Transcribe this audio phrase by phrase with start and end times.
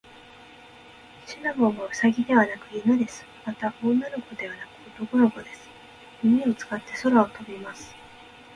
[1.27, 3.23] シナモンはウサギではなく犬です。
[3.45, 4.59] また、女の子ではな
[4.95, 5.69] く男の子です。
[6.23, 7.93] 耳を使って空を飛びます。